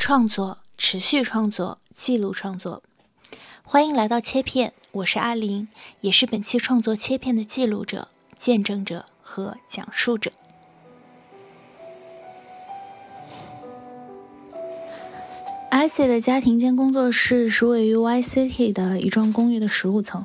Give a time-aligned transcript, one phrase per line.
[0.00, 2.82] 创作、持续创作、记录创作。
[3.62, 5.68] 欢迎来到切片，我是阿林，
[6.00, 10.32] 也是本期创作切片的记录者、见证者和讲述者。
[15.70, 20.24] iC 的家庭间工作室是位于 Y City 的一幢公寓的十五层。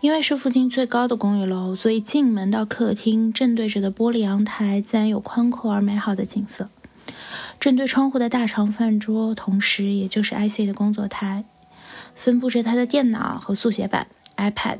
[0.00, 6.68] 因为是附近最高的公寓楼，所以进门到客厅正对着的玻璃阳台自然有宽阔而美好的景色。
[7.60, 11.44] 正对窗户的大长饭桌，同时也就是 iC 的工作台，
[12.14, 14.78] 分布着他的电脑和速写板、iPad。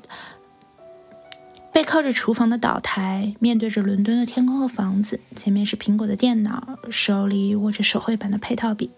[1.70, 8.90] 背靠着厨房的岛台，面对着伦敦的天空和房子，前面是苹果的电脑，手里握着手绘板的配套笔，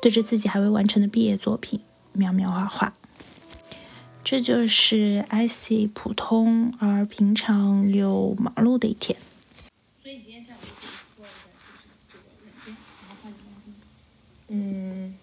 [0.00, 1.80] 对着自己还未完成的毕业作品，
[2.14, 2.94] 描描画画。
[4.24, 9.18] 这就是 iC 普通而平常又忙碌的一天。
[10.02, 10.64] 所以今天下午
[11.16, 11.30] 做了
[12.10, 13.70] 这个软件，然后画点东西。
[14.48, 15.16] 嗯，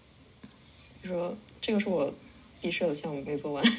[1.01, 2.13] 你说这个是我
[2.61, 3.63] 毕设的项目没做完。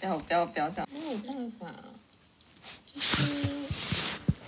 [0.00, 1.74] 不要不要不要讲，没有办法，
[2.86, 3.44] 就是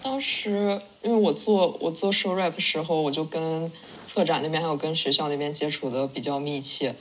[0.02, 3.70] 当时因为我做我做 show rap 时候，我就跟
[4.02, 6.94] 策展那边还有跟学校那边接触的比较密切，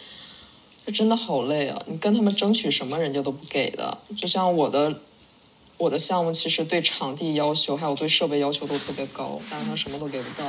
[0.86, 1.82] 就真的好累啊！
[1.86, 3.98] 你跟他们争取什么，人家都不给的。
[4.18, 5.00] 就像我的
[5.80, 10.46] 我的项目，其实对场地要求还有对设备要求都特别高，但是他什么都给不到。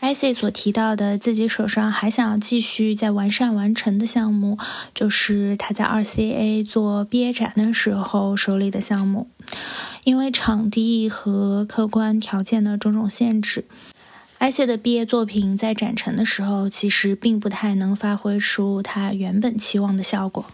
[0.00, 4.56] iC 所提到的自己手上还想要继续在完善完成的项目，
[4.94, 9.26] 就是他在 RCA 做毕业展的时候手里的项目，
[10.04, 13.64] 因为场地和客观条件的种种限制。
[14.38, 20.44] iC 的毕业作品在展陈的时候，其实并不太能发挥出他原本期望的效果。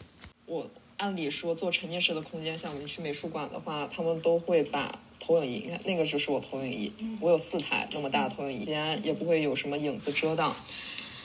[0.96, 8.66] 我按理说做沉浸式的空间项目，你去美术馆的话，他们都会把投影仪，你看那个就是我投影仪，我有四台那么大的投影仪，
[9.02, 10.54] 也不会有什么影子遮挡。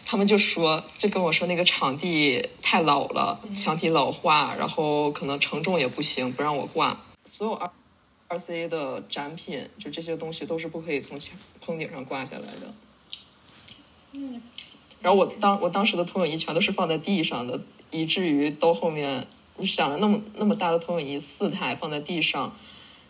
[0.06, 7.00] 他们就说，就跟我说那个场地太老了，墙体老化，然后可能承重也不行，不让我挂。
[7.26, 7.72] 所有二
[8.28, 12.74] 二 C 的展品，就这些东西都是不可以从墙棚顶上挂下来的。
[15.02, 19.28] 然后我当我当时的投影仪全都是放在地上的，以至于到后面，
[19.60, 22.52] 你想着那么那么大的投影仪四台放在地上，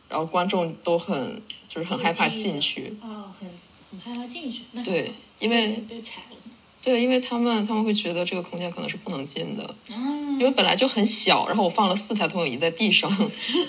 [0.10, 2.94] 然后观众都很就是很害怕进去。
[3.02, 3.50] 哦，很
[3.92, 4.64] 很害怕进去。
[4.72, 6.38] 那对，因为被踩了。
[6.82, 13.12] 对，因为他们他们会觉得这个空间可能是不能进的，嗯因为本来就很小，然后我放了四台投影仪在地上，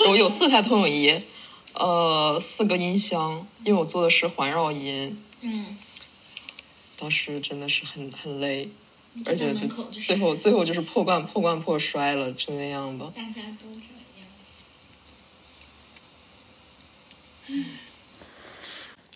[0.09, 1.23] 我有四台投影仪，
[1.75, 5.77] 呃，四个音箱，因为我做的是环绕音，嗯，
[6.97, 8.69] 当时真的是很很累，
[9.27, 9.69] 而且最
[10.17, 13.13] 后最后就是破罐破罐破摔了，就那样吧。
[13.15, 13.87] 大家都这样。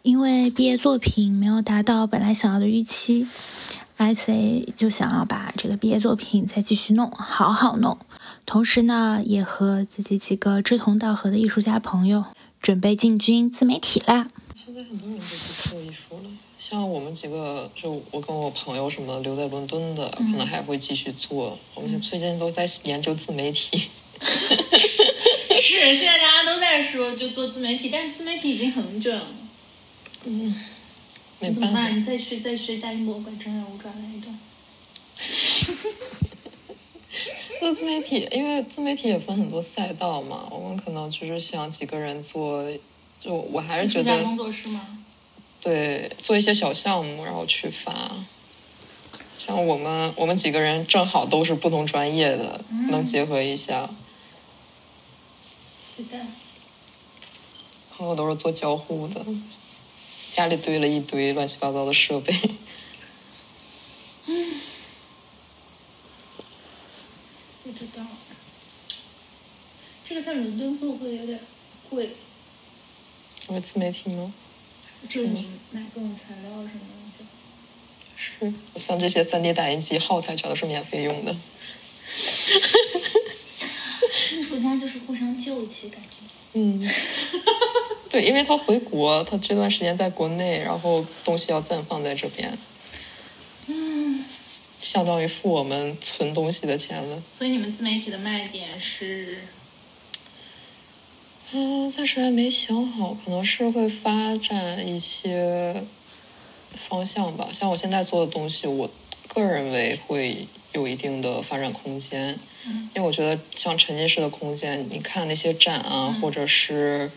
[0.03, 3.27] 因为毕业作品没有达到本来想要的预期
[3.97, 7.97] ，iC 就想要把这个毕业作品再继续弄，好好弄。
[8.44, 12.25] 同时呢，也和自己几个志同道合的艺术家朋友
[12.61, 14.26] 准备进军自媒体啦。
[14.55, 16.25] 现在很多人都不做艺术了，
[16.67, 21.59] 像我们几个，就我跟我朋友什么留在伦敦的，可能还会继续做。
[21.75, 23.77] 我们最近都在研究自媒体。
[25.61, 29.27] 是，现在大家都在说就做自媒体，但是自媒体已经很卷了。
[30.25, 30.59] 嗯，
[31.41, 34.35] 没办法你再去再去大英博物馆真人舞转来一段。
[37.61, 42.67] 做自媒体，因为自媒体也分很多赛道嘛，我们可能就是想几个人做，
[43.21, 45.01] 就我还是觉得工作室吗？
[45.65, 48.11] 对做一些小项目，然后去发。
[49.39, 53.89] 像我们我们几个人正好都是不同专业的，能结合一下。
[55.97, 56.19] 是的。
[57.97, 59.25] 朋友都是做交互的，
[60.31, 62.35] 家里堆了一堆乱七八糟的设备。
[64.27, 64.61] 嗯
[67.63, 68.03] 不知道。
[70.07, 71.41] 这个在伦敦会不会有点
[71.89, 72.11] 贵？
[73.49, 74.33] 因为自媒体吗？
[75.09, 77.25] 就是你买各种材料什么东西。
[78.17, 81.35] 是，像这些三 D 打印机耗材全都是免费用的。
[84.33, 86.09] 艺术家就是互相救济，感觉。
[86.55, 86.89] 嗯，
[88.09, 92.57] 对，因为他回国，他这段时间在国内，然后东西要暂放在这边，
[93.67, 94.25] 嗯，
[94.81, 97.23] 相当于付我们存东西的钱了。
[97.37, 99.39] 所以你们自媒体的卖点是
[101.56, 105.85] 嗯，暂时还没想好，可能是会发展一些
[106.75, 107.49] 方向吧。
[107.53, 108.91] 像我现在做的东西，我
[109.29, 112.37] 个人认为会有一定的发展空间。
[112.67, 117.09] 嗯因为我觉得像沉浸式的空间，你看那些展啊，嗯或者是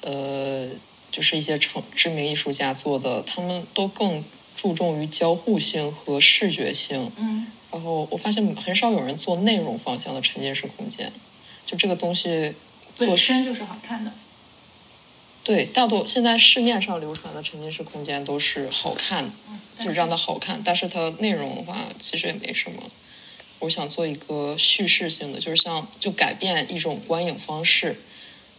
[0.00, 0.68] 呃，
[1.12, 4.24] 就是一些成知名艺术家做的，他们都更
[4.56, 7.12] 注重于交互性和视觉性。
[7.18, 11.12] 嗯然后我发现很少有人做内容方向的沉浸式空间，
[11.66, 12.56] 就这个东西做
[12.98, 14.12] 本身就是好看的。
[15.44, 22.82] 对，大多现在市面上流传的沉浸式空间都是好看，嗯就是让它好看，但是它的内容的话其实也没什么。
[23.60, 27.98] 我想做一个叙事性的，就是像就改变一种观影方式，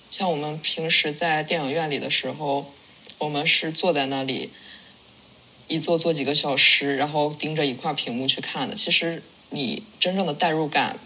[0.10, 2.66] 像我们平时在电影院里的时候，
[3.20, 4.50] 我们是坐在那里
[5.68, 8.76] 一坐坐几个小时，然后盯着一块屏幕去看的。
[8.76, 9.22] 其实
[9.52, 10.98] 你真正的代入感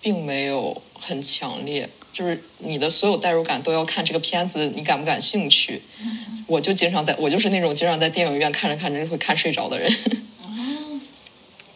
[0.00, 5.82] 并没有很强烈，就是你的所有代入感都要看这个片子你感不感兴趣。
[6.46, 9.92] 我就经常在，我就是那种经常在电影院看着看着就会看睡着的人。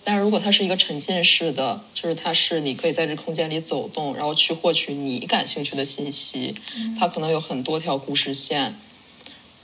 [0.07, 6.55] 但是如果它是一个沉浸式的，就是它是你可以在这空间里走动，然后去获取你感兴趣的信息，
[6.99, 8.75] 它可能有很多条故事线，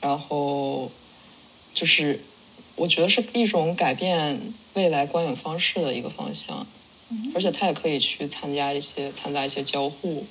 [0.00, 0.90] 然后
[1.74, 2.20] 就是
[2.76, 4.40] 我觉得是一种改变
[4.72, 6.66] 未来观影方式的一个方向，
[7.34, 10.24] 而且它也可以去参加一些参加一些交互，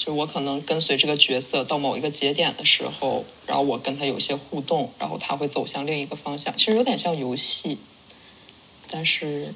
[0.00, 7.76] 就我可能跟随这个角色到某一个节点的时候，然后我跟他有些互动，然后他会走向另一个方向，其实有点像游戏。
[8.90, 9.52] 但是，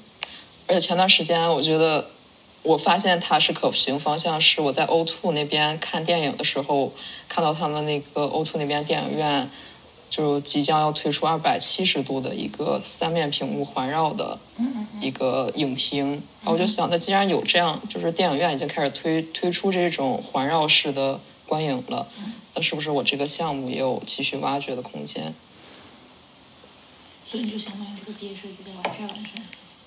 [0.66, 2.10] 而且前段时间我觉得，
[2.62, 6.92] 我发现它是可行方向，是我在 O two 那边看电影的时候，
[7.26, 9.48] 看到他们那个 O two 那边电影院
[10.14, 14.38] 就即将要推出二百七十度的一个三面屏幕环绕的
[15.00, 22.06] 一个影厅，然后我就想，那既然有这样，就是电影院已经开始推推出这种环绕式的观影了，
[22.54, 25.34] 那是不是我这个项目也有继续挖掘的空间？
[27.28, 29.44] 所以你就想把这个毕业设计再完善完善。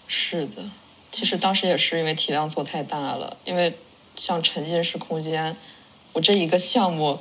[0.08, 0.70] 是的，
[1.10, 3.74] 其实当时也是因为体量做太大了，因为
[4.18, 5.56] 像沉浸式空间，
[6.12, 7.18] 我这一个项目，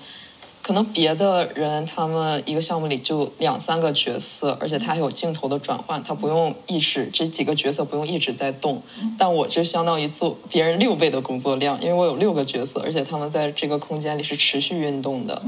[0.66, 8.82] 可能别的人他们一个项目里就两三个角色，而且他还有镜头的转换，他不用一直这几个角色不用一直在动，
[9.16, 15.40] 但我就相当于做别人六倍的工作量，因为我有六个角色，而且他们在这个空间里是持续运动的，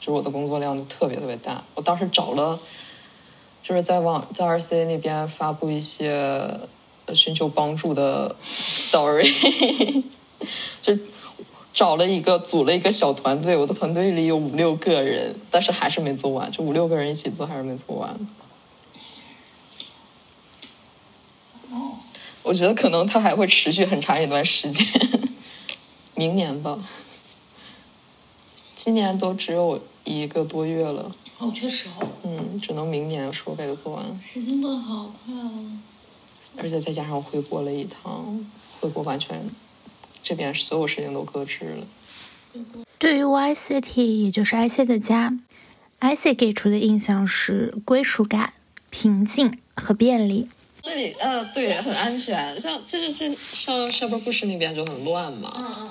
[0.00, 1.62] 就是我的工作量就特别特别大。
[1.74, 2.58] 我当时找了。
[3.62, 6.58] 就是在网在 RC 那边发布一些
[7.14, 10.02] 寻求帮助的 story，
[10.82, 10.98] 就
[11.72, 18.10] 找了一个组了一个小团队，我的团队里有五六个人，但是还是没做完，就五六个人一起做还是没做完。
[21.70, 21.96] 哦，
[22.42, 24.86] 我觉得可能它还会持续很长一段时间，
[26.14, 26.78] 明年吧。
[28.76, 34.20] 今年都只有一个多月了，哦，确实哦，嗯，只能明年说给它做完。
[34.20, 35.78] 时间过得好快哦。
[36.58, 38.44] 而且再加上我回国了一趟，
[38.80, 39.42] 回国完全
[40.22, 41.86] 这边所有事情都搁置了。
[42.98, 45.36] 对于 Y City，也就是 IC 的家
[46.00, 48.52] ，IC 给出的印象是归属感、
[48.90, 50.48] 平静和便利。
[50.82, 52.60] 这里，呃，对，很安全。
[52.60, 55.90] 像就是这上上边布什那边就很乱嘛，嗯嗯。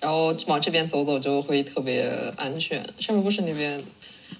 [0.00, 2.78] 然后往这边走走就会特别安全。
[2.98, 3.82] 上边布什那边，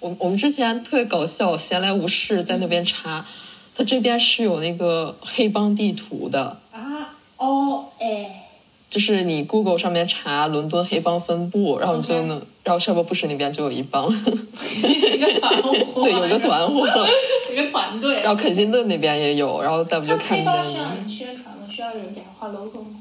[0.00, 3.26] 我我们之前特别搞笑，闲来无事在那边查，
[3.74, 6.60] 它这边是有那个黑帮地图的。
[6.70, 8.43] 啊哦哎，
[8.94, 15.72] 就是你 Google 上面查伦敦黑帮分布，然后你就能，然后社博布什那边就有一帮， 一个团伙，
[16.04, 16.86] 对，有一个团伙，
[17.52, 18.20] 一个团队。
[18.22, 21.66] 然后肯辛顿那边也有，然后再不就看黑见帮需要人宣传吗？
[21.68, 23.00] 需要人给他画 logo 吗？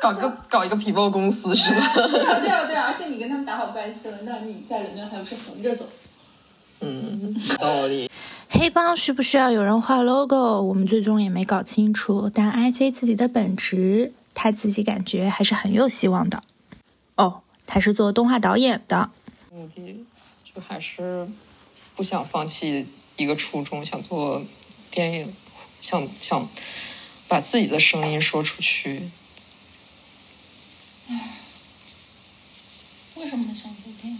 [0.00, 1.92] 搞一个搞一个皮包公司是吧？
[1.94, 2.86] 对啊对啊对啊！
[2.88, 5.84] 而且你跟他们打好关系了，那你在伦敦还不是横着走？
[6.80, 8.10] 嗯，道理。
[8.56, 10.62] 黑帮需不需要有人画 logo？
[10.62, 12.30] 我们最终也没搞清楚。
[12.32, 16.40] 但 IC 自己的本职，他自己感觉还是很有希望的。
[17.16, 19.10] 哦，他是做动画导演的。
[19.52, 20.06] 目的
[20.44, 21.28] 就还是
[21.96, 24.40] 不想放弃一个初衷，想做
[24.88, 25.34] 电影，
[25.80, 26.48] 想想
[27.26, 29.02] 把自己的声音说出去。
[33.16, 34.18] 为什么想做电影？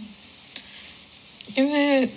[1.55, 2.09] 因为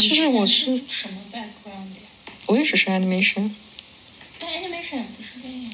[0.00, 2.00] 其实我是是什么 background 呀？
[2.46, 3.50] 我也只是 animation，
[4.38, 5.70] 但 animation 也不是电影。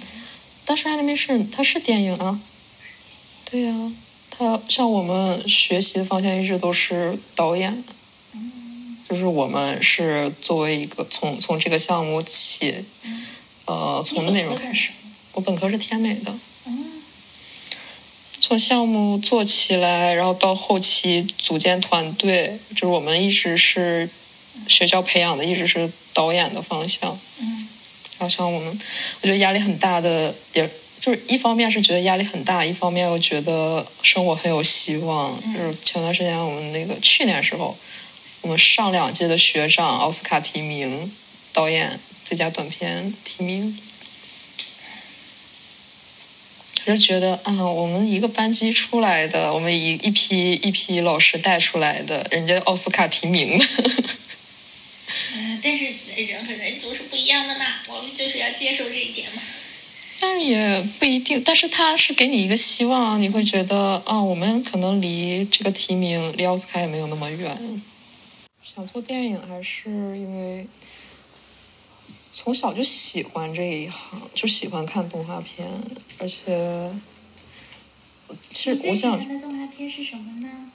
[0.64, 2.40] 但是 animation 它是电影啊。
[3.48, 3.92] 对呀、
[4.30, 7.84] 它像我们学习的方向一直都是导演，
[9.08, 12.74] 就是我们是作为一个从从这个项目起，
[13.66, 14.90] 呃，从内容开始。
[15.32, 16.40] 我本科是天美的，嗯
[18.46, 24.08] 从项目做起来，然后到后期组建团队，就是我们一直是
[24.68, 27.18] 学校培养的，一直是导演的方向。
[27.40, 27.68] 嗯
[28.18, 28.68] 然后像我们，
[29.20, 35.36] 我觉得压力很大的，也就是一方面是觉得压力很大，一方面又觉得生活很有希望。
[35.52, 37.76] 就是前段时间我们那个去年时候，
[38.42, 41.12] 我们上两届的学长奥斯卡提名，
[41.52, 43.76] 导演最佳短片提名，
[46.86, 53.60] 就觉得啊，我们一个班级出来的，我们一一批一批老师带出来的，人家奥斯卡提名
[55.60, 59.42] 但是人和人总是不一样的嘛，我们就是要接受这一点嘛。
[60.20, 67.82] 但是也不一定，但是他是给你一个希望，你会觉得啊，我们可能离这个提名离奥斯卡也没有那么远。
[68.62, 70.66] 想做电影还是因为
[72.38, 75.66] 从小就喜欢这一行，就喜欢看动画片，
[76.18, 76.92] 而且
[78.52, 80.70] 其实我想的动画片是什么呢？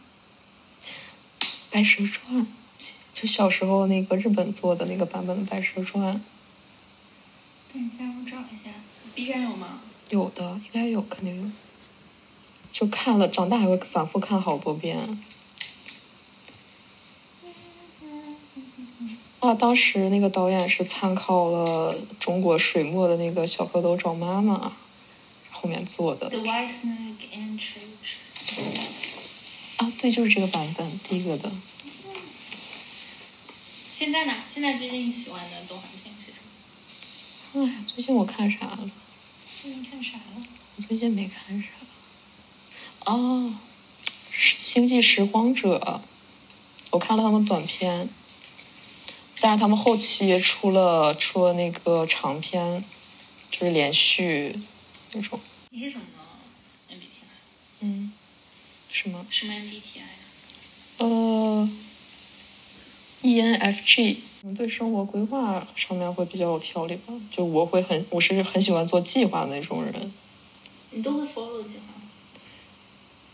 [1.70, 2.42] 《白蛇传》，
[3.14, 6.16] 就小时候那个日本做的那个版本的《白蛇传》，
[7.72, 8.72] 等一下，我找一下
[9.14, 9.82] ，B 站有吗？
[10.10, 11.52] 有的应该有，肯定有。
[12.72, 14.98] 就看了，长大还会反复看好多遍。
[19.42, 24.56] 啊，当时那个导演是参考了中国水墨的那个《小蝌蚪找妈妈》，
[25.52, 27.80] 后面做的 The White Snake and Tree。
[29.78, 31.52] 啊，对，就是这个版本，第一个的。
[33.96, 34.36] 现在呢？
[34.48, 37.66] 现在最近喜欢的动画片是什么？
[37.66, 38.92] 哎呀，最近我看啥了？
[39.60, 40.46] 最近看啥了？
[40.76, 41.70] 我最近没看啥。
[43.12, 43.56] 哦，
[44.60, 45.80] 《星际拾荒者》，
[46.92, 48.08] 我看了他们短片，
[49.42, 52.84] 但是他们后期也出了出了那个长篇，
[53.52, 54.56] 就是连续
[55.14, 55.40] 那种。
[55.72, 56.06] 你是什么
[56.90, 57.26] MBTI？
[57.82, 58.12] 嗯，
[58.90, 59.26] 什么？
[59.32, 60.06] 什么 MBTI 啊？
[61.00, 61.70] 呃
[63.24, 67.14] ，ENFG，嗯对生活规划上面会比较有条理吧。
[67.36, 70.14] 就我会很，我是很喜欢做计划的那种人。
[70.92, 71.91] 你都会 follow 计划吗？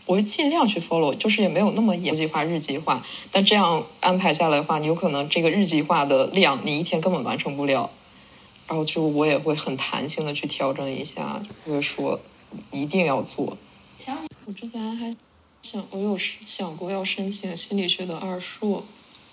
[0.08, 3.04] 我会尽量去 follow，就是也没有那么严计划、日计划。
[3.30, 7.90] 但这样安排下来的话，你有可能这个日计划的量你一天根本完成不了。
[8.66, 12.18] 然后就我也会很弹性的去调整一下，不会说
[12.72, 13.56] 一定要做。
[14.02, 15.14] 想你我之前还
[15.60, 18.84] 想，我有想过要申请心理学的二硕，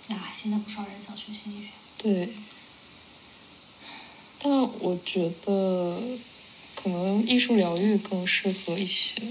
[0.09, 1.69] 啊，现在不少人想学心理学。
[1.97, 2.29] 对。
[4.41, 4.51] 但
[4.81, 5.97] 我觉得
[6.75, 9.21] 可能艺术疗愈更适合一些。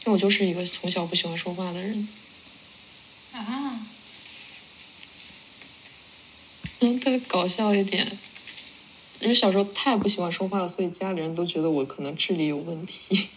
[0.00, 2.08] 因为我就是一个从小不喜欢说话的人，
[3.32, 3.80] 啊，
[6.80, 8.06] 嗯，特别搞笑一点，
[9.20, 13.28] 因为小时候太不喜欢说话了，所以家里人都觉得我可能智力有问题。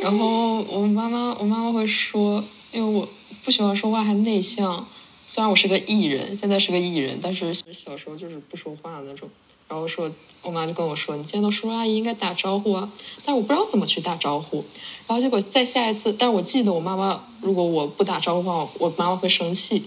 [0.00, 3.08] 然后我妈妈，我妈妈会说，因为我
[3.44, 4.88] 不喜欢说话，还内向。
[5.28, 9.30] 虽然我是个艺人，现在是个艺人，但是小时候就是不说话的那种。
[9.68, 10.12] 然后说，
[10.42, 12.90] 我妈就跟我说：“你见到叔叔阿姨应该打招呼啊。”
[13.24, 14.64] 但是我不知道怎么去打招呼。
[15.06, 19.84] 然后结果再下一次，但是我记得我妈妈如果我不打招呼的话，我妈妈会生气。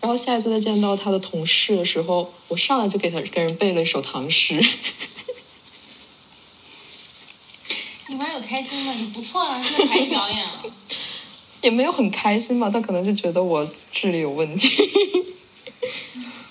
[0.00, 4.62] 然后下一次再见到她的同事的时候，我上来就给她给人背了一首唐诗。
[8.08, 8.92] 你妈有开心吗？
[8.92, 10.62] 你不错啊，现在才艺表演了。
[11.62, 14.68] 也没有很开心吧，她可能就觉得我智力有问题。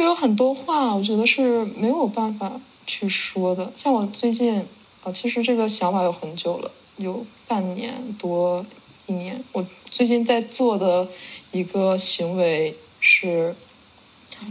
[0.00, 3.70] 就有很多话，我觉得是没有办法去说的。
[3.76, 4.66] 像我最近
[5.04, 8.64] 啊，其实这个想法有很久了，有半年多
[9.04, 9.44] 一年。
[9.52, 11.06] 我最近在做的
[11.52, 13.54] 一个行为是，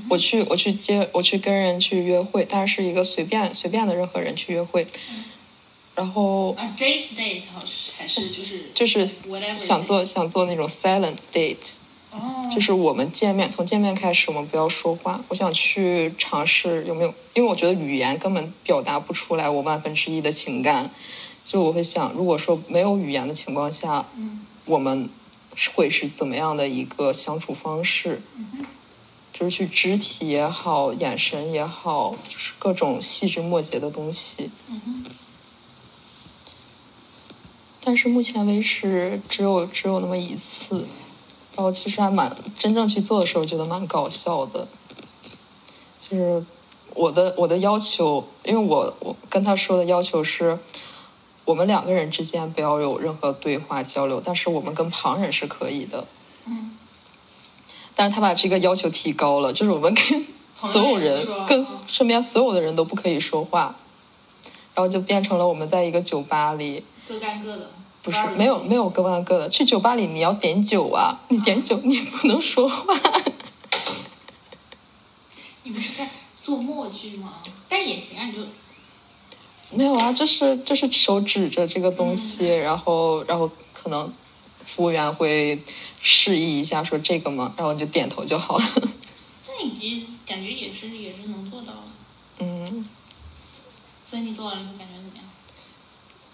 [0.08, 4.86] 我去我去接我去跟人去约会，但是一个随便随便的任何人去约会，
[5.96, 9.04] 然后啊，date date 还是就是就是
[9.58, 11.78] 想做想做那种 silent date。
[12.12, 15.24] 哦，就是我们见面，从见面开始，我们不要说话。
[15.28, 20.90] 我想去尝试有没有，因为我觉得语言根本表达不出来我万分之一的情感，
[21.46, 25.10] 所以我会想，如果说没有语言的情况下，嗯我们
[25.76, 28.22] 会是怎么样的一个相处方式？
[28.38, 28.66] 嗯
[29.32, 34.50] 就是去肢体也好，眼神也好，就是各种细枝末节的东西。
[37.82, 40.86] 但是目前为止，只有只有那么一次。
[41.60, 44.66] 然后其实还蛮真正去做的时候，觉得蛮搞笑的。
[46.10, 46.46] 就是
[46.94, 50.58] 我的我的要求，因为我我跟他说的要求是，
[51.44, 56.08] 我们两个人之间不要有任何对话交流，但是我们跟旁人是可以的。
[56.46, 56.78] 嗯，
[57.94, 60.26] 但是他把这个要求提高了，就是我们跟
[60.56, 63.76] 所有人说跟身边所有的人都不可以说话，
[64.76, 67.70] 然后就变成了我们在一个酒吧里，各干各的。
[68.02, 68.90] 不是没有没有。
[68.90, 69.50] 各玩各的。
[69.50, 72.94] 去酒吧里你要点酒啊，你点酒你也不能说话。
[75.64, 76.10] 你们是在
[76.42, 77.36] 做默剧吗？
[77.68, 78.40] 但也行啊，你就
[79.72, 84.12] 没有啊，就是就是手指着这个东西，然后然后可能
[84.66, 85.62] 服务员会
[86.02, 87.54] 示意一下说这个吗？
[87.56, 88.66] 然后你就点头就好了。
[89.46, 91.84] 这已经感觉也是也是能做到的。
[92.40, 92.90] 嗯，
[94.10, 95.26] 所以你做完了以后感觉怎么样？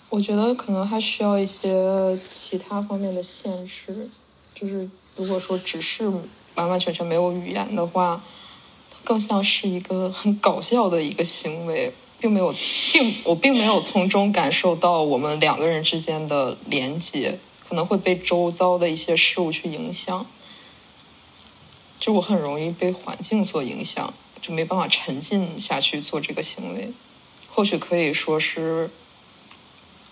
[0.10, 4.10] 我觉得可能还需要一些其他方面的限制，
[4.54, 6.08] 就是如果说只是
[6.54, 8.22] 完完全全没有语言的话，
[8.92, 12.54] 它更像是一个很搞笑的一个行为，并没有，
[12.94, 20.26] 并我并没有从中感受到我们两个人之间的连接，可能会被周遭的一些事物去影响，
[22.00, 26.94] 就我很容易被环境所影响，就没办法沉浸下去做这个行为，
[27.50, 28.90] 或许可以说是。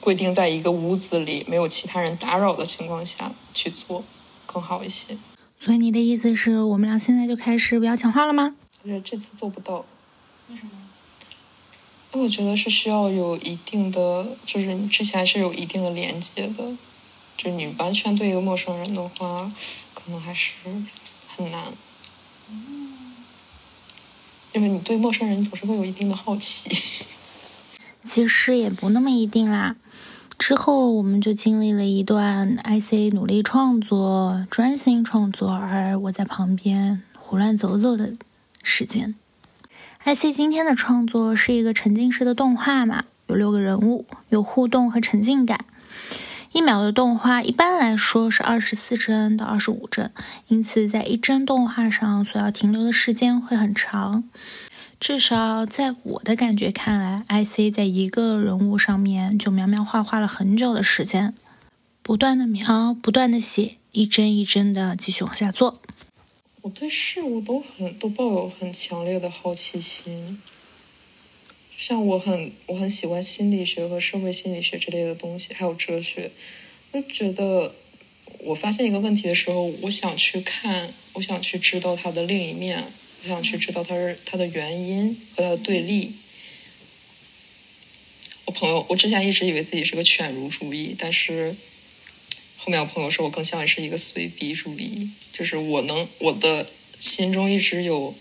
[0.04, 4.04] 规定在一个屋子里没有其他人打扰的情况下去做，
[4.46, 5.18] 更好一些。
[5.58, 8.54] 所以你的意思是我们俩现在就开始不要讲话了吗？
[8.82, 9.86] 我觉得这次做不到，
[10.50, 10.72] 为什么？
[12.12, 16.76] 因为我觉得是需要有一定的，就是你之前是有一定的连接的，
[17.38, 19.50] 就是你完全对一个陌生人的话，
[19.94, 20.52] 可能还是
[21.30, 21.64] 很难。
[24.52, 26.70] 因为你对陌生人总是会有一定的好奇。
[28.04, 29.76] 其实也不那么一定啦。
[30.38, 38.14] 之后我们就经历了一段 IC 努力创作、专心创作，而我在旁边胡乱走走的
[38.62, 39.16] 时间。
[40.04, 45.64] IC 今天的创作是一个沉浸式的动画嘛，有六个人物，有互动和沉浸感。
[46.52, 50.12] 一秒的动画一般来说是二十四帧到二十五帧，
[50.50, 54.24] 因此在一帧动画上所要停留的时间会很长。
[55.04, 61.34] 至少在我的感觉看来，IC 在一个人物上面就描描画画了很久的时间，
[62.02, 65.82] 不断的描，不断的写，一帧一帧的继续往下做。
[66.62, 70.42] 我对事物都很都抱有很强烈的好奇心，
[71.76, 76.32] 像我很我很喜欢心理学和社会心理学之类的东西，还有哲学。
[76.94, 77.74] 我觉得
[78.46, 82.86] 我发现一个问题的时候，我想去看，我想去知道它的另一面。
[83.24, 86.14] 我想去知道它是它的原因和它的对立。
[88.46, 91.56] 我朋友，我之前一直以为自己是个犬儒主义，但是
[92.58, 96.68] 后面我朋友说我更像是一个随笔主义，就是我能我的
[97.00, 98.14] 心中一直有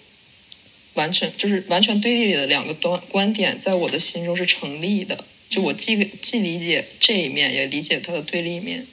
[0.94, 5.24] 完全就是完全对立的两个端观点，在我的心中是成立的。
[5.48, 8.86] 就我既既理解这一面，也理解它的对立面。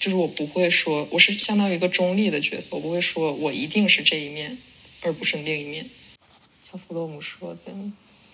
[0.00, 4.56] 就是我不会说我是相当于一个中立的角色，我不会说我一定是这一面。
[5.02, 5.86] 而不是另一面，
[6.60, 7.72] 像弗洛姆说的，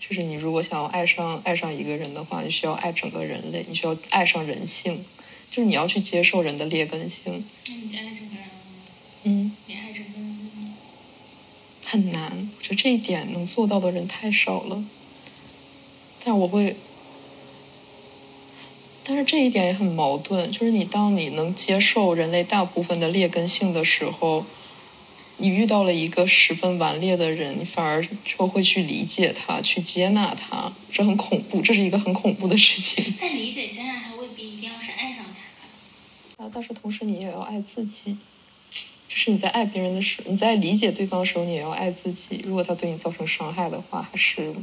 [0.00, 5.04] 就是你如果想要爱上爱上一个人的话，你需要爱整个人类，你需要爱上人性，
[5.50, 7.44] 就是你要去接受人的劣根性。
[7.66, 8.52] 那你爱整个人吗？
[9.24, 9.56] 嗯。
[9.66, 10.74] 你爱整个人吗？
[11.84, 14.82] 很难，我觉得这一点能做到的人太少了。
[16.24, 16.74] 但我会，
[19.04, 24.46] 但是这一点也很矛盾，就是你当你能接受人类大部分的劣根性的时候。
[25.38, 33.14] 你遇到了一个十分顽劣的人，你反而就会去理解他，去接纳他，这很恐怖，这是一个很恐怖的事情。
[33.20, 36.44] 但理解接纳他未必一定要是爱上他。
[36.44, 38.16] 啊，但是同时你也要爱自己，
[39.08, 42.40] 就是你在爱别人的时候，你在理解对方的时候，你也要爱自己。
[42.44, 44.54] 如果他对你造成伤害的话，还是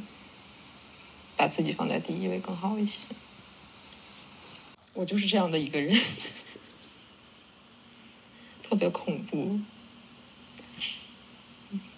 [1.35, 2.99] 把自己放在第一位更好一些。
[4.93, 5.99] 我就是这样的一个人，
[8.63, 9.59] 特别恐怖。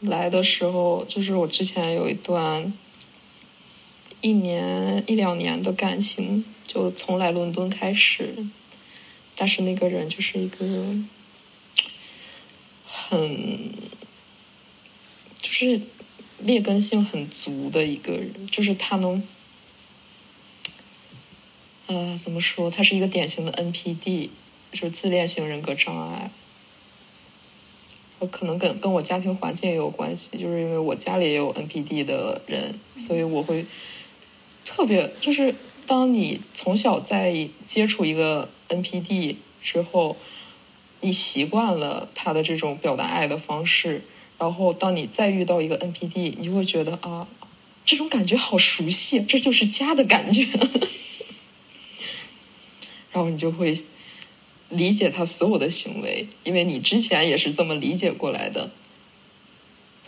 [0.02, 2.74] 来的时候，就是我之前有一段
[4.22, 8.36] 一年一两年的感情，就从来伦敦开始，
[9.36, 10.66] 但是那个人就是一个
[12.86, 13.72] 很
[15.40, 15.82] 就是
[16.40, 19.24] 劣根性很足的一个人，就是他能，
[21.88, 22.70] 呃，怎么说？
[22.70, 24.30] 他是一个典型的 NPD，
[24.72, 26.30] 就是自恋型人格障碍。
[28.28, 33.66] 可能跟跟我家庭环境也有关系，就是因为我家里也有 NPD 的人，所以我会
[34.66, 35.56] 特别就是
[35.88, 40.16] 当你从小在接触一个 NPD 之后，
[41.02, 44.04] 你习惯了他的这种表达爱的方式，
[44.38, 47.28] 然后当你再遇到一个 NPD，你就会觉得啊，
[47.86, 50.46] 这种感觉好熟悉，这就是家的感觉，
[53.12, 53.78] 然后你就会。
[54.72, 58.72] 理解他所有的行为，因为你之前也是这么理解过来的。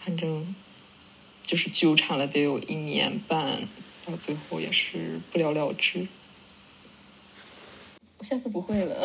[0.03, 0.55] 反正
[1.45, 3.61] 就是纠缠了得有一年半，
[4.05, 6.07] 到最后也是不了了之。
[8.17, 8.95] 我下次不会了。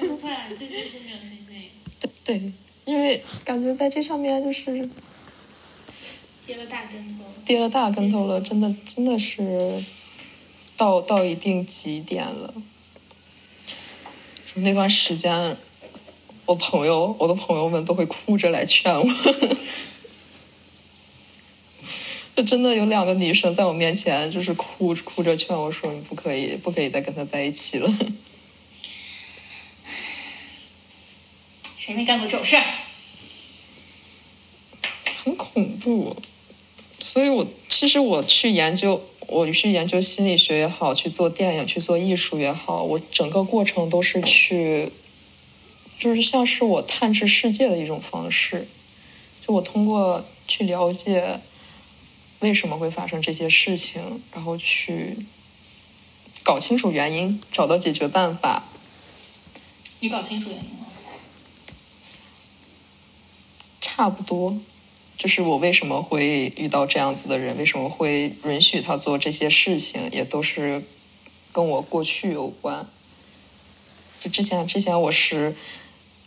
[0.00, 1.46] 不会，对没有信心。
[2.24, 2.52] 对对，
[2.84, 4.88] 因为感觉在这上面就是
[6.46, 9.84] 跌了大跟头，跌了大跟头了，真的真的是
[10.76, 12.54] 到到一定极点了。
[14.54, 15.56] 那段时间，
[16.46, 19.06] 我朋友我的朋友们都会哭着来劝我。
[22.36, 27.98] 就真的有两个女生在我面前，就是哭哭着劝我说：“你不可以，不可以再跟他在一起了。”
[31.78, 32.64] 谁没干过这种事儿？
[35.22, 36.16] 很恐怖。
[37.02, 44.90] 所以我其实我去研究，我去研究心理学也好，去做电影、去做艺术也好，我整个过程都是去，
[46.00, 48.66] 就是像是我探知世界的一种方式。
[49.46, 51.38] 就我通过去了解
[52.40, 55.16] 为什么会发生这些事情，然后去
[56.42, 58.64] 搞清楚原因，找到解决办法。
[60.00, 60.86] 你搞清楚原因了？
[63.80, 64.58] 差不多，
[65.20, 70.82] 就是我为什么会遇到这样子的人，为什么会允许他做这些事情，也都是
[71.52, 72.88] 跟我过去有关。
[74.18, 75.54] 就之前之前我是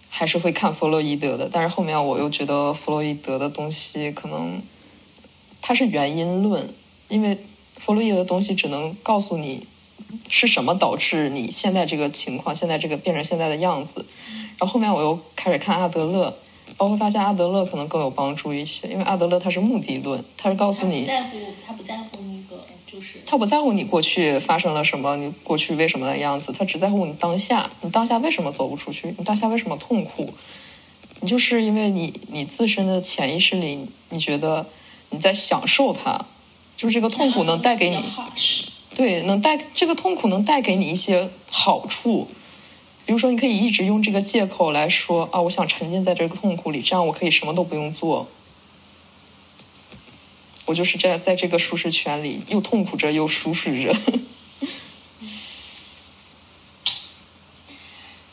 [0.09, 4.61] 还是会看弗洛伊德的，但是后面我又觉得弗洛伊德的东西可能
[5.59, 6.71] 它是原因论，
[7.07, 7.35] 因为
[7.75, 9.65] 弗洛伊德的东西只能告诉你
[10.29, 14.05] 是什么导致你现在这个情况，现在这个变成现在的样子。
[14.59, 16.37] 然后后面我又开始看阿德勒。
[16.77, 30.33] 我会发现阿德勒可能更有帮助一些，因为阿德勒他是目的论，他是告诉你，不在乎他不在乎那个就是他不在乎你过去发生了什么，你过去为什么的样子，他只在乎你当下，你当下为什么走不出去，你当下为什么痛苦，
[31.21, 34.65] 你就是因为你你自身的潜意识里，你觉得
[35.11, 36.25] 你在享受它，
[36.75, 38.03] 就是这个痛苦能带给你，
[38.95, 42.27] 对，能带这个痛苦能带给你一些好处。
[43.05, 48.27] 比如说，你可以一直用这个借口来说啊，我想沉浸在这个痛苦里，这样我可以什么都不用做，
[50.65, 53.93] 我就是在在这个舒适圈里又痛苦着又舒适着。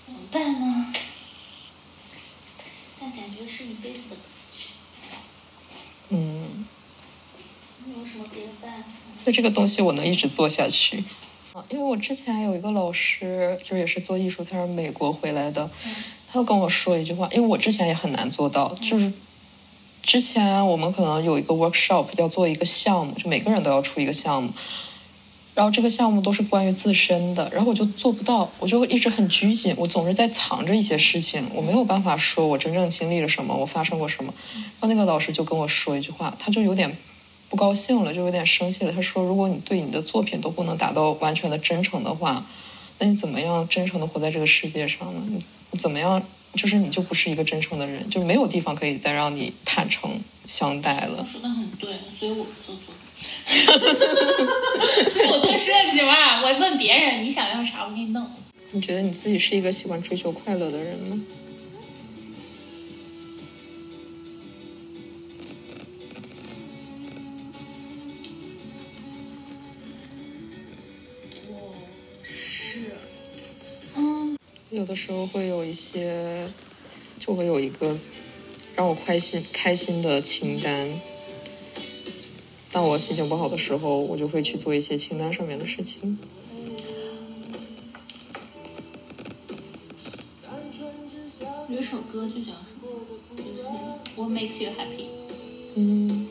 [0.06, 0.92] 怎么办呢？
[3.00, 4.16] 但感觉是一辈子的。
[6.10, 6.64] 嗯。
[7.86, 8.88] 没有什么别的办法。
[9.16, 11.02] 所以这个东西我能一直做下去。
[11.70, 15.70] 因为我之前有一个老师，就是也是做艺术，他是美国回来的，
[16.30, 19.12] 他跟我说一句话，因为我之前也很难做到，就是
[20.02, 24.50] 之前我们可能有一个 workshop 要做一个项目，就每个人都要出一个项目，
[25.54, 36.96] 然后这个项目都是关于自身的，然后我就做不到，我就一直很拘谨，我总是在藏着一些事情，我没有办法说我真正经历了什么，我发生过什么，然后那个老师就跟我说一句话，他就有点。
[37.50, 38.92] 不高兴了，就有点生气了。
[38.92, 42.46] 他说：“如果你对你的作品都不能达到完全的真诚的话，
[43.00, 45.20] 那你怎么样真诚的活在这个世界上呢？
[45.72, 46.22] 你怎么样，
[46.54, 52.94] 就是你就不是一个真诚的人，就没有地方可以再让你坦诚相待了。”说的很对，所以我做作品。
[55.28, 58.24] 我做设计嘛，我问别人你想要啥，我给你弄。
[58.70, 61.20] 你觉得你自己是一个喜欢追求快乐的人吗？
[74.80, 76.48] 有的时候会有一些，
[77.18, 77.94] 就会有一个
[78.74, 80.88] 让我开心开心的清单。
[82.72, 86.18] 当我心情不好的时候，我就会去做一些清单上面的事情。
[91.68, 95.04] 有一首歌就叫什么？What makes you happy？
[95.74, 96.26] 嗯，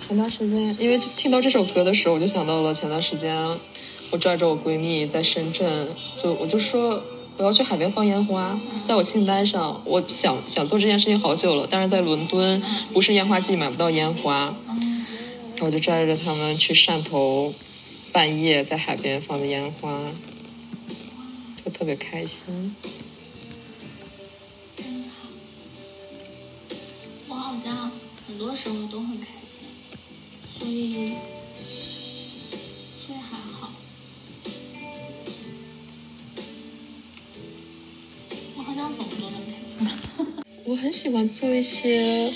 [0.00, 3.58] 前段时间因为听到这首歌的时候，我就想到了前段时间。
[4.10, 5.88] 我拽着我闺蜜在深圳，
[6.20, 7.00] 就我就说
[7.36, 12.60] 我要去海边放烟花，在我清单上，我想想做这件事情好久了，但是在伦敦
[12.92, 17.54] 不是烟花季买不到烟花，然后我就拽着他们去汕头，
[18.10, 19.96] 半夜在海边放的烟花，
[21.64, 22.74] 就特别开心。
[24.76, 25.28] 真好，
[27.28, 27.92] 我好像
[28.26, 31.12] 很多时候都很开心，所以。
[40.70, 42.30] 我很喜欢做一些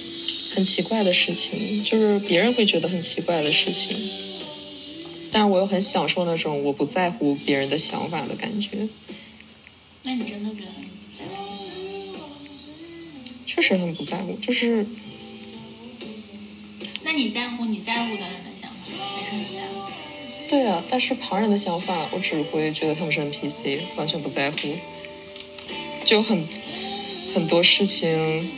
[0.56, 3.96] 很奇怪的事情，就是别人会觉得很奇怪的事情，
[5.30, 8.88] 但是我又很享受那种我不在乎别人的想法的感觉。
[10.02, 10.66] 那你真的觉得？
[13.46, 14.84] 确实很不在乎，就是。
[17.04, 19.92] 那你在乎你在乎的人的想法，还是你在乎？
[20.48, 24.56] 对啊，但是旁人的想法，我只会觉得他们是 NPC，完全不在乎，
[26.04, 26.44] 就很。
[27.34, 28.48] 很多事情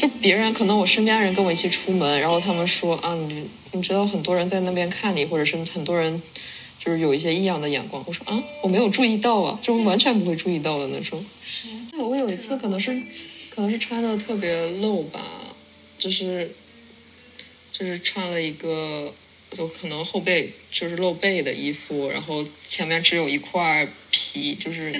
[0.00, 6.20] 就别人可能我身边人跟我一起出门，然后他们说啊，你你知道很多人在那边看你，或者是很多人
[6.80, 8.02] 就是有一些异样的眼光。
[8.04, 11.24] 我说啊，我没有注意到啊，就完全不会注意到的那种。
[11.46, 12.90] 是，我有一次可能是
[13.54, 15.20] 可能是穿的特别露吧，
[15.96, 16.50] 就是
[17.72, 19.14] 就是穿了一个
[19.56, 24.90] 就可能后背就是露背的衣服，然后前面只有一块皮，就是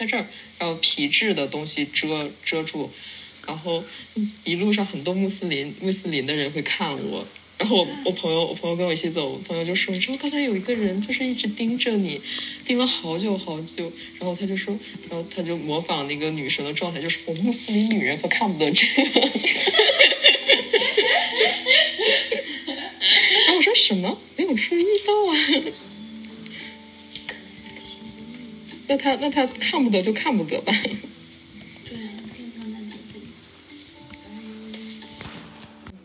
[0.00, 0.24] 在这儿？
[0.58, 2.90] 然后皮质的东西遮遮住，
[3.46, 3.84] 然后
[4.14, 7.26] 嗯一路上很多穆斯林穆斯林的人会看我，
[7.58, 12.18] 然后我我朋友我朋友跟我一起走，我朋友就说，你知道刚才有一个人就是一直盯着你，
[12.64, 14.74] 盯了好久好久，然后他就说，
[15.10, 19.20] 然后他就模仿那个女生的状态，就是我穆斯林女人可看不得这个。
[23.46, 24.18] 然后我说什么？
[24.36, 25.34] 没有注意到啊。
[28.90, 30.72] 那他那他看不得就看不得吧。
[30.82, 33.22] 对啊，经常在酒店。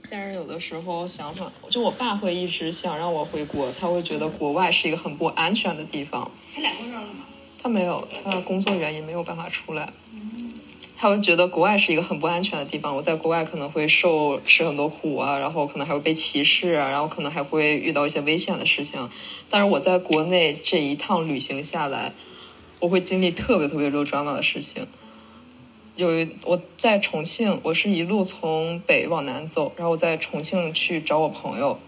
[0.08, 6.30] 家人有的时候想法，就我爸会一直想让我回国，他会觉得国外是一个很不安全的地方。
[6.54, 7.26] 他俩过这儿了吗？
[7.64, 9.92] 他没有，他工作原因没有办法出来。
[10.96, 19.10] 他会觉得国外是一个很不安全的地方，我在国外可能会受吃很多苦啊，然后可能还会被歧视啊，然后可能还会遇到一些危险的事情。
[19.50, 22.14] 但是我在国内这一趟旅行下来，
[22.86, 24.86] 我会经历特别特别多 drama 的事情。
[25.96, 31.80] 有一我在重庆，我是一路从北往南走，然后我在重庆去找我朋友，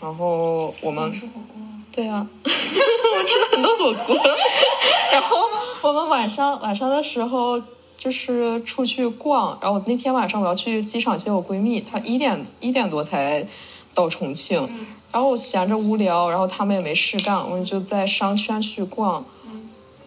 [0.00, 1.60] 然后我们吃火锅。
[1.92, 4.16] 对啊， 我吃了很多火锅，
[5.12, 5.36] 然后
[5.82, 7.62] 我们晚上晚上的时候
[7.98, 13.46] 就是出去逛，然后那天晚上我要去机场接我闺蜜，她一点一点多才
[13.92, 14.66] 到重庆，
[15.12, 19.22] 然后我闲着无聊，然后他们也没事干，我们就在商圈去逛。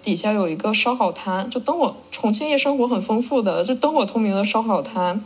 [0.03, 5.23] 底下有一个烧烤摊，就灯火重庆夜生活很丰富的，就灯火通明的烧烤摊。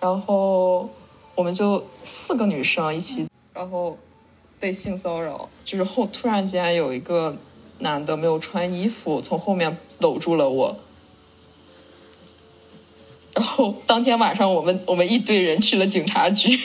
[0.00, 0.88] 然后
[1.34, 3.96] 我们就四个女生一起，然后
[4.60, 7.36] 被性骚扰，就是后突然间有一个
[7.78, 10.76] 男的没有穿衣服，从后面搂住了我。
[13.34, 16.58] 然后当天晚上，我们我们一堆人去了警察局。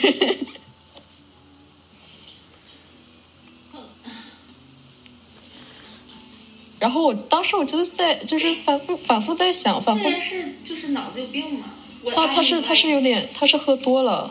[6.82, 11.66] 然后我当时我就是在就是 反复反复在想，反复是就是脑子有病吗？
[12.12, 14.28] 他他是他是有点他是喝多了，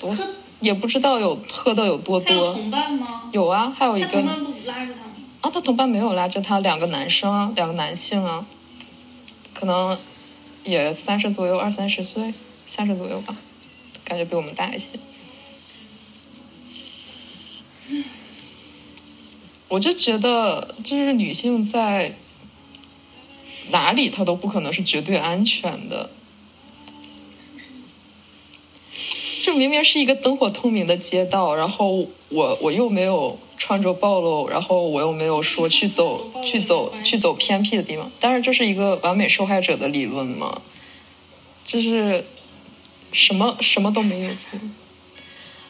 [0.00, 0.26] 我喝
[0.60, 2.54] 也不知道有喝的有多多。
[2.54, 3.24] 同伴吗？
[3.30, 5.12] 有啊，还有一个同伴不拉着他吗？
[5.42, 8.46] 啊，他同伴没有拉着他，两个男生啊，两个男性啊，
[9.52, 9.98] 可能
[10.64, 12.32] 也三十左右，二三十岁，
[12.64, 13.36] 三十左右吧，
[14.02, 14.88] 感觉比我们大一些。
[19.68, 22.14] 我就觉得，就是女性在
[23.70, 26.10] 哪里，她都不可能是绝对安全的。
[29.42, 40.60] 这明明是一个灯火通明的街道，然后我我又没有穿着暴露，然后我又没有说去走去走去走偏僻的地方，但是这是一个完美受害者的理论嘛，
[41.64, 42.24] 就是
[43.12, 44.58] 什么什么都没有做，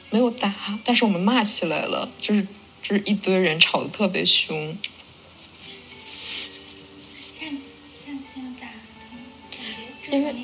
[0.09, 2.47] 没有打，但是我们骂起来了，就是
[2.89, 4.79] 就是一堆人吵得特别凶，
[10.13, 10.35] 因为。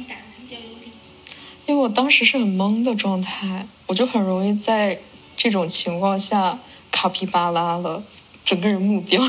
[1.69, 5.01] 因为我当时是很懵的状态，我就很容易在
[5.37, 6.59] 这种情况下
[6.91, 8.03] 卡皮巴拉了，
[8.45, 9.23] 整个人目标。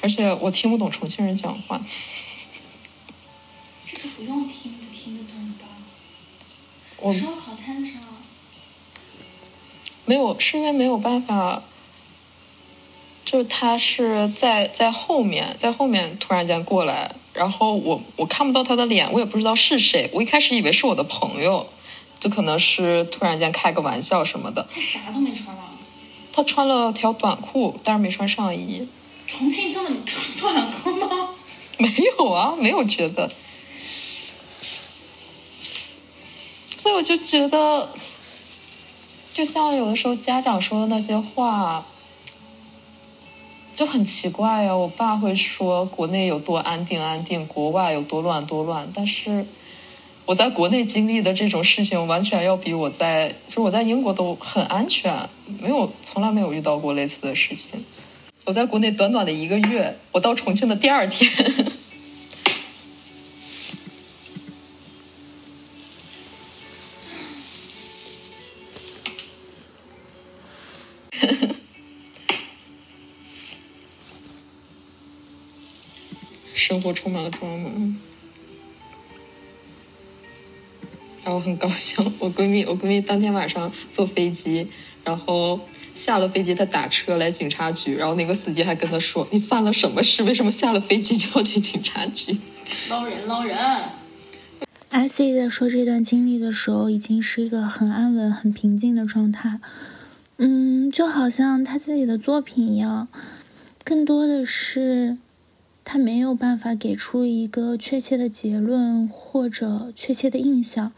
[0.00, 1.80] 而且我听不懂重庆人讲话，
[3.86, 4.73] 这个不用听？
[7.00, 8.00] 我烧烤摊上，
[10.06, 11.62] 没有是因为没有办法，
[13.24, 21.66] 就是他是在在后面，在后面突然间过来，然后我我看不到他的脸，我也不知道是谁，我一开始以为是我的朋友，
[22.20, 24.66] 就可能是突然间开个玩笑什么的。
[24.74, 25.72] 他啥都没穿啊。
[26.32, 28.88] 他穿了条短裤，但是没穿上衣。
[29.26, 29.96] 重庆这么
[30.40, 31.28] 短裤吗？
[31.78, 33.30] 没有啊，没有觉得。
[36.76, 37.88] 所以我就觉得，
[39.32, 41.84] 就像有的时候家长说的那些话，
[43.74, 49.44] 就很奇怪呀、我爸会说国内有多安定安定，国外有多乱多乱，但是
[50.26, 55.28] 我在国内经历的这种事情，完全要比我在就是我在英国都很安全，
[55.60, 57.84] 没有从来没有遇到过类似的事情。
[58.44, 61.30] 我在国内短短的一个月，我到重庆的第二天，
[76.84, 77.94] 活充满了 drama。
[81.24, 84.68] 然后很搞笑，我闺蜜，我闺蜜当天晚上坐飞机，
[85.04, 85.58] 然后
[85.94, 90.22] 下了飞机，她打车来警察局，然后那个司机还跟她说：“你犯了什么事？
[90.24, 92.36] 为什么下了飞机就要去警察局？”
[92.90, 93.56] 捞人捞人。
[94.90, 99.58] I C 在说这段经历的时候，已经是一个很安稳、很平静的状态。
[100.36, 103.08] 嗯，就好像他自己的作品一样，
[103.82, 105.16] 更多的是
[105.84, 110.92] 他没有办法给出一个确切的结论或者确切的印象，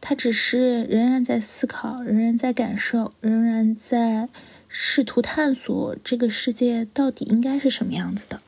[0.00, 4.28] 他只是仍然在思考，仍然在感受，仍然在
[4.68, 8.40] 试图探索这个世界到底应该是什么样子的。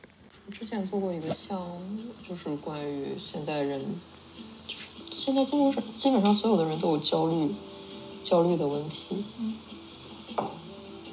[0.59, 3.81] 之前做过一个项目，就是关于现代人。
[4.67, 7.51] 就是现在基本上，基本上所有的人都有焦虑、
[8.25, 9.25] 焦虑的问题。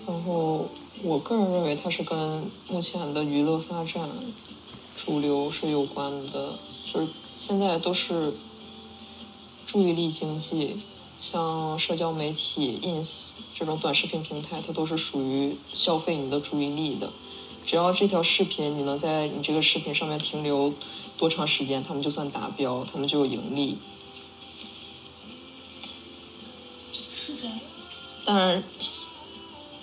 [0.07, 0.69] 然后，
[1.03, 4.07] 我个人认为它是跟目前的娱乐发展
[5.05, 6.53] 主流是有关的。
[6.91, 8.33] 就是现在都是
[9.67, 10.77] 注意力经济，
[11.19, 17.09] 像社交媒体、ins 这种短视频平台，它都是属于消费你的注意力的。
[17.65, 20.73] 只要这条视频你能在你这个视频上面停留
[21.17, 23.77] 多长时间，他们就算达标，他们就有盈利。
[28.25, 28.63] 当然，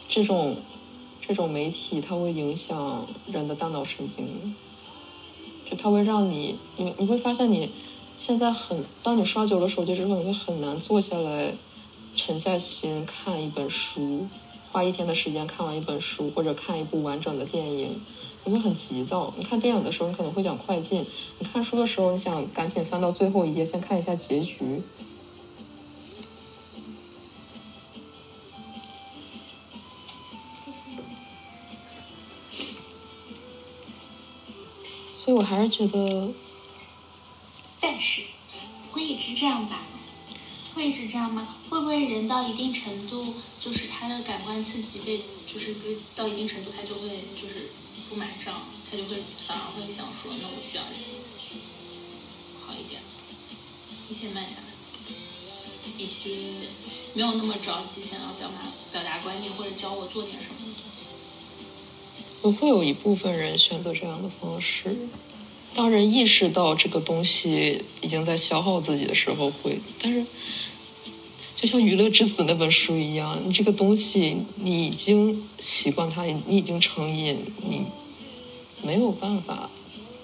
[0.08, 0.56] 这种
[1.26, 4.69] 这种媒体它会影响人的大脑神经，就
[5.76, 7.70] 它会让你你你会发现你
[8.16, 11.52] 现在很，当你刷久了手机之后，你会很难坐下来
[12.16, 14.26] 沉下心看一本书，
[14.70, 18.00] 花一天的时间看完一本书或者看一部完整的电影，
[18.44, 19.32] 你会很急躁。
[19.38, 21.02] 你看电影的时候，你可能会想快进；
[21.38, 24.82] 你看书的时候，你想赶紧翻到最后一页，先看一下结局。
[35.32, 36.34] 我还是觉得，
[37.80, 38.22] 但是
[38.92, 39.80] 会一直这样吧？
[40.74, 41.56] 会一直这样吗？
[41.68, 45.74] 会不会人到一定程度，就是他的感官刺激被，就是
[46.14, 47.70] 到一定程度，他就会就是
[48.08, 48.54] 不满账，
[48.90, 49.16] 他就会
[49.46, 51.18] 反而会想说，那我需要一些
[52.64, 53.00] 好一点，
[54.08, 54.68] 一些慢下来，
[55.98, 56.30] 一些
[57.14, 58.60] 没有那么着急想要表达
[58.92, 60.69] 表达观念或者教我做点什么。
[62.42, 64.96] 不会有一部分人选择这样的方式。
[65.74, 69.78] 当人意识到这个东西已经在消耗自己的时候，会。
[70.02, 70.24] 但是，
[71.54, 77.36] 就像《娱乐至死》那本书一样，你这个东西你已经习惯它，你已经成瘾，
[77.68, 77.82] 你
[78.82, 79.70] 没有办法，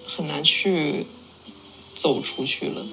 [0.07, 1.05] 很难去
[1.95, 2.85] 走出去了。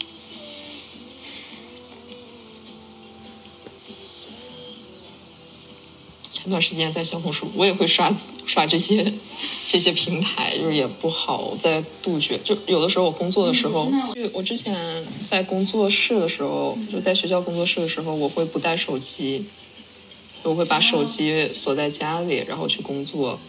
[6.44, 8.14] 前段时间在小红书，我也会刷
[8.46, 9.14] 刷这些
[9.66, 12.38] 这些平台，就是也不好再杜绝。
[12.44, 13.90] 就有的时候我工作的时候，
[14.34, 19.46] 我之前在工作室的时候，就在学校工作室的时候，我会不带手机，
[20.44, 23.40] 我会把手机锁在家里，然后去工作，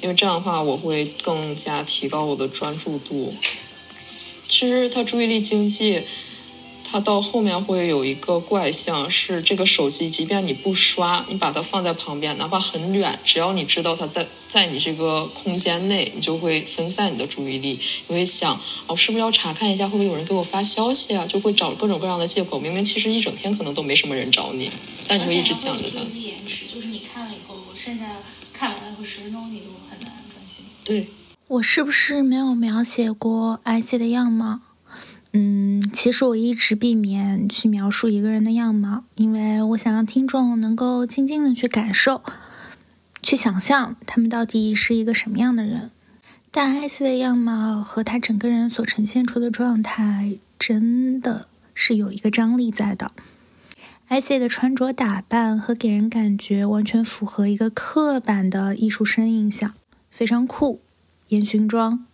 [0.00, 3.34] 因为这样的话我会更加提高我的专注度。
[4.48, 6.02] 其实他注意力经济。
[6.90, 17.78] 它到后面会有一个怪象，是这个手机，即便你不刷，你把它放在旁边，哪怕很远，只要你知道它在在你这个空间内，你就会分散你的注意力。
[18.08, 21.24] 你会想，哦，是不是要查看一下，会不会有人给我发消息啊？
[21.26, 22.58] 就会找各种各样的借口。
[22.58, 24.68] 明明其实一整天可能都没什么人找你，
[25.06, 25.98] 但你会一直想着它。
[26.18, 28.04] 延迟，就是你看了以后，剩下
[28.52, 30.64] 看完了后十分钟，你都很难专心。
[30.84, 31.06] 对，
[31.46, 34.60] 我是不是没有描写过 IC 的样貌？
[35.32, 42.22] 嗯，其实我一直避免去描述一个人的样貌，因为我想让听众能够静静的去感受、
[43.22, 45.92] 去想象他们到底是一个什么样的人。
[46.50, 53.12] 但艾希的样貌和他整个人所呈现出的状态，真的是有一个张力在的。
[54.08, 59.74] 艾希的穿着打扮和给人感觉完全符合一个刻板的艺术生印象，
[60.10, 60.80] 非常酷，
[61.28, 62.04] 烟熏妆，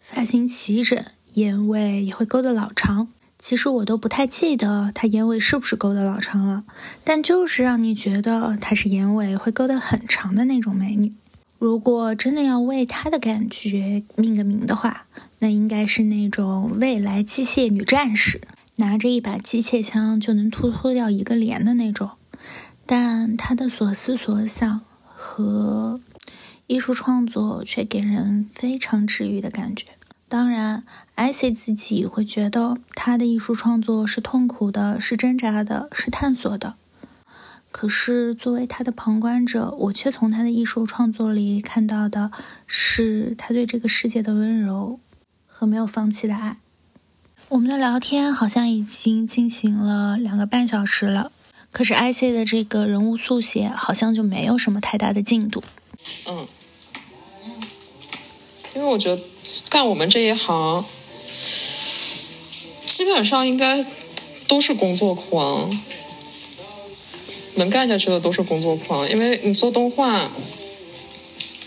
[0.00, 1.00] 发型齐整。
[1.34, 3.08] 眼尾也会勾得老长，
[3.38, 6.64] 其实我都不太记得她眼尾是不是勾得老长了，
[7.02, 11.12] 但就是让你觉得她是眼尾会勾得很长的那种美女。
[11.58, 15.06] 如果真的要为她的感觉命个名的话，
[15.40, 18.40] 那应该是那种未来机械女战士，
[18.76, 22.10] 拿着一把机械枪就能突突掉一个连的那种。
[22.86, 26.00] 但她的所思所想和
[26.66, 29.86] 艺术创作却给人非常治愈的感觉。
[30.34, 30.82] 当然，
[31.14, 36.74] 艾希自己会觉得他的艺术创作是痛苦的，是挣扎的，是探索的。
[37.70, 42.32] 可是，作为他的旁观者，我却从他的艺术创作里看到的
[42.66, 44.98] 是他对这个世界的温柔
[45.46, 46.58] 和和没有放弃的爱。
[47.48, 51.32] 我们的聊天好像已经进行了两个半小时了，
[51.72, 55.64] 可是 IC 的这个人物速写好像就没有什么太大的进度。
[56.28, 56.46] 嗯，
[58.74, 59.22] 因为我觉得
[59.68, 60.84] 干我们这一行，
[62.86, 63.84] 基本上应该
[64.48, 65.80] 都是工作狂，
[67.54, 69.08] 能干下去的都是工作狂。
[69.08, 70.28] 因为你做动画，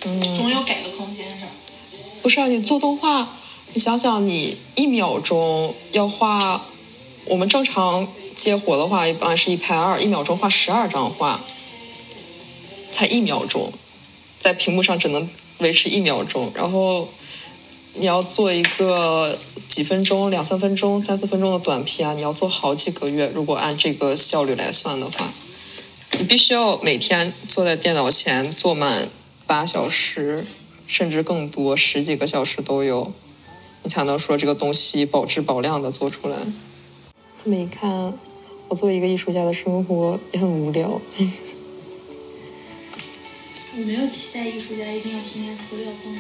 [0.06, 1.52] 嗯，总有改的空间是吧？
[2.22, 3.30] 不是啊，你做动画，
[3.74, 6.62] 你想想，你一秒钟要画，
[7.26, 8.06] 我们正常
[8.36, 11.40] 接活的话，一般是一拍二，一秒钟画十二张画，
[12.92, 13.72] 才一秒钟，
[14.42, 15.30] 在屏幕上只能
[15.60, 17.08] 维持一秒钟，然后
[17.96, 19.38] 你要做一个
[19.68, 23.32] 几分钟、两三分钟、三四分钟的短片啊，你要做好几个月。
[23.34, 25.32] 如果按这个效率来算的话，
[26.20, 29.10] 你必须要每天坐在电脑前坐满
[29.46, 30.46] 八小时，
[30.86, 33.12] 甚至更多，十几个小时都有，
[33.84, 36.38] 你才能说这个东西保质保量的做出来。
[37.44, 38.14] 这么一看，
[38.68, 41.02] 我作为一个艺术家的生活也很无聊。
[43.78, 46.20] 我没有期待艺术家一定要天天嗑药蹦。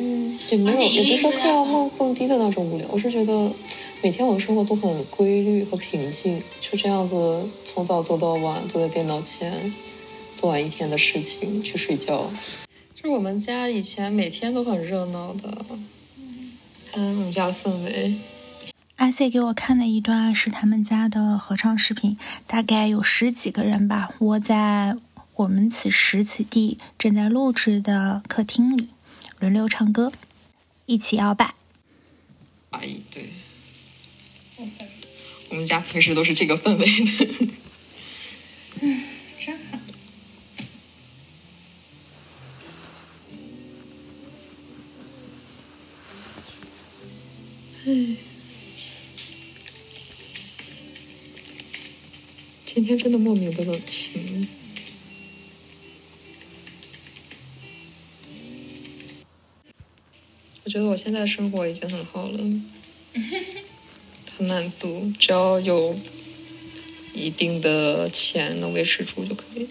[0.00, 3.52] 嗯，也没有，也不是说艺术家嗑药梦蹦迪的那种无聊，我是觉得
[4.02, 9.72] 每天我的生活都很规律和平静，就这样子从早做到晚，坐在电脑前
[10.34, 12.28] 做完一天的事情去睡觉。
[12.96, 15.64] 就是我们家以前每天都很热闹的，
[16.90, 18.12] 看我们家的氛围。
[18.96, 22.16] IC 给我看的一段是他们家的合唱视频，
[22.46, 24.96] 大概有十几个人吧，窝在
[25.34, 28.90] 我们此时此地正在录制的客厅里，
[29.40, 30.12] 轮流唱歌，
[30.86, 31.54] 一起摇摆。
[32.70, 33.30] 阿姨，对，
[35.50, 37.48] 我们家平时都是这个氛围的。
[38.80, 39.02] 嗯
[39.44, 39.78] 真好。
[52.74, 54.48] 今天真的莫名的冷清。
[60.64, 62.38] 我觉得我现在生活已经很好了，
[64.36, 65.96] 很满足，只要有
[67.14, 69.68] 一定的钱能维持住就可以。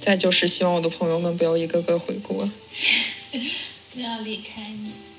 [0.00, 2.50] 再就是希望我的朋友们不要一个个回国。
[3.94, 5.13] 不要离开你。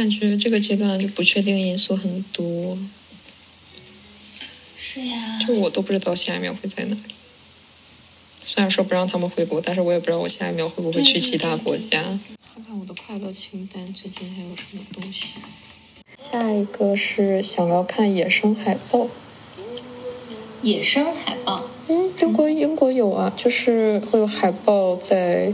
[0.00, 2.78] 感觉这个阶段就不确定因素很多，
[4.80, 7.02] 是呀，就我都不知道下一秒会在哪里。
[8.40, 12.00] 虽然说不让他们回国，但是我也不知道我下一秒会不会去其他国家。
[12.54, 15.34] 看看我的快乐清单，最近还有什么东西？
[16.16, 19.06] 下一个是想要看野生海豹。
[20.62, 25.52] 野生海豹，嗯，英国英国有啊，就是会有海豹在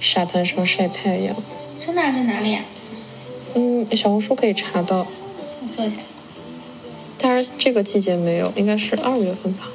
[0.00, 1.36] 沙滩上晒太阳。
[1.84, 2.64] 真的啊在哪里啊？
[3.58, 5.96] 嗯，小红书可以查到，我搜一下。
[7.16, 9.66] 但是这个季节没有，应该是二月份吧。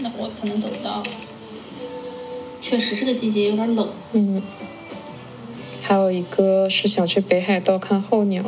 [0.00, 1.02] 那我可能等不到。
[2.60, 3.88] 确实，这个季节有点冷。
[4.12, 4.42] 嗯，
[5.80, 8.44] 还有一个是想去北海道看候鸟，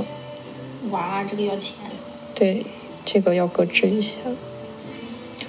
[0.90, 1.76] 哇，这个要钱。
[2.34, 2.62] 对，
[3.06, 4.18] 这个要搁置一下。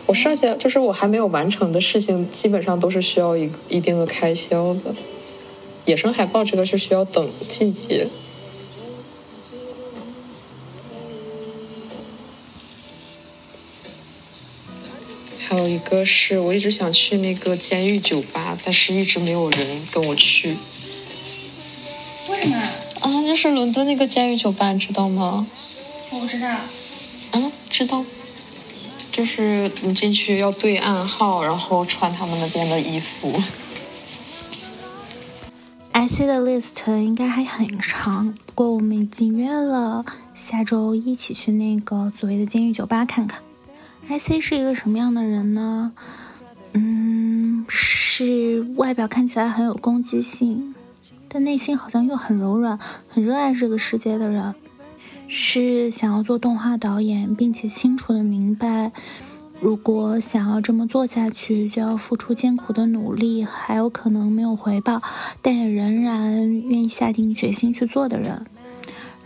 [0.05, 4.95] 我剩下就是我还没有完成的事情，基本上都是需要一个一定的开销的。
[5.83, 8.07] 野生海豹这个是需要等季节。
[15.61, 20.57] 有一个是我一直想去那个监狱酒吧，但是一直没有人跟我去。
[22.29, 22.69] 为什么啊？
[23.01, 25.45] 啊，就是伦敦那个监狱酒吧，你知道吗？
[26.09, 26.49] 我不知道。
[27.33, 28.03] 嗯，知道。
[29.11, 33.31] 就是你进去要对暗号，然后穿他们那边的衣服。
[35.93, 40.03] IC 的 list 应该还很长，不过我们已经约了
[40.33, 43.43] 下周一起去那个所谓的监狱酒吧看看。
[44.07, 45.93] IC 是一个什么样的人呢？
[46.73, 50.73] 嗯，是外表看起来很有攻击性，
[51.27, 52.77] 但内心好像又很柔软、
[53.07, 54.55] 很热爱这个世界的人。
[55.33, 58.91] 是想要做动画导演，并且清楚的明白，
[59.61, 65.01] 如果想要这么做下去，就要付出艰苦的努力，还有可能没有回报，
[65.41, 68.45] 但也仍然愿意下定决心去做的人。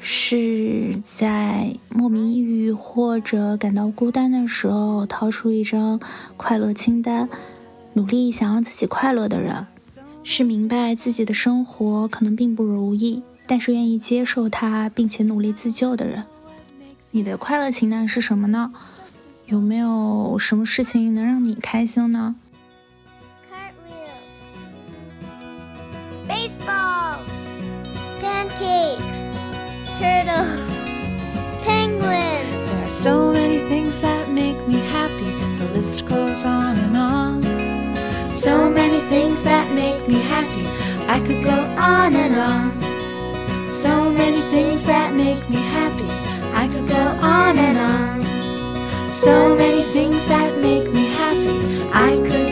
[0.08, 6.00] 是在莫名抑郁或者感到孤单的时候，掏出一张
[6.38, 7.28] 快乐清单，
[7.94, 9.66] 努力想让自己快乐的人。
[10.22, 16.26] 是明白自己的生活可能并不如意，但是愿意接受它并且努力自救的人。
[17.10, 18.72] 你的快乐情感是什么呢？
[19.48, 22.36] 有没有什么事情能让你开心呢？
[29.98, 30.52] Turtles.
[31.64, 32.52] Penguins.
[32.68, 35.32] There are so many things that make me happy.
[35.58, 38.32] The list goes on and on.
[38.34, 40.68] So many things that make me happy.
[41.08, 43.72] I could go on and on.
[43.72, 46.10] So many things that make me happy.
[46.54, 49.14] I could go on and on.
[49.14, 51.56] So many things that make me happy.
[51.94, 52.45] I could